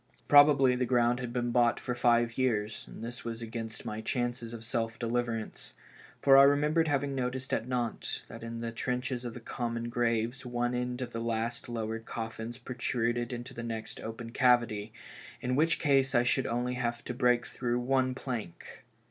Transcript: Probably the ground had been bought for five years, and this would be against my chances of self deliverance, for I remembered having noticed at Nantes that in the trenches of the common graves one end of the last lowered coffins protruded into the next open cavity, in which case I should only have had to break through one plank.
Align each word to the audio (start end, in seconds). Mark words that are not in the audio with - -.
Probably 0.27 0.75
the 0.75 0.87
ground 0.87 1.19
had 1.19 1.31
been 1.31 1.51
bought 1.51 1.79
for 1.79 1.93
five 1.93 2.35
years, 2.35 2.85
and 2.87 3.03
this 3.03 3.23
would 3.23 3.37
be 3.39 3.45
against 3.45 3.85
my 3.85 4.01
chances 4.01 4.51
of 4.51 4.63
self 4.63 4.97
deliverance, 4.97 5.75
for 6.23 6.37
I 6.37 6.41
remembered 6.41 6.87
having 6.87 7.13
noticed 7.13 7.53
at 7.53 7.67
Nantes 7.67 8.23
that 8.27 8.41
in 8.41 8.61
the 8.61 8.71
trenches 8.71 9.25
of 9.25 9.35
the 9.35 9.39
common 9.39 9.89
graves 9.89 10.43
one 10.43 10.73
end 10.73 11.03
of 11.03 11.11
the 11.11 11.21
last 11.21 11.69
lowered 11.69 12.07
coffins 12.07 12.57
protruded 12.57 13.31
into 13.31 13.53
the 13.53 13.61
next 13.61 14.01
open 14.01 14.31
cavity, 14.31 14.91
in 15.39 15.55
which 15.55 15.77
case 15.77 16.15
I 16.15 16.23
should 16.23 16.47
only 16.47 16.73
have 16.73 16.95
had 16.95 17.05
to 17.05 17.13
break 17.13 17.45
through 17.45 17.79
one 17.79 18.15
plank. 18.15 18.83